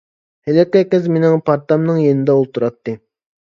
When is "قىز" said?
0.93-1.05